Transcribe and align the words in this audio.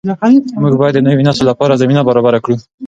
موږ 0.61 0.73
باید 0.81 0.95
د 0.95 0.99
نوي 1.07 1.23
نسل 1.27 1.43
لپاره 1.51 1.79
زمینه 1.81 2.01
برابره 2.09 2.39
کړو. 2.43 2.55